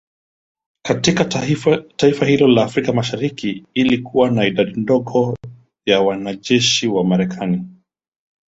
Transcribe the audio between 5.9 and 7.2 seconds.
wanajeshi wa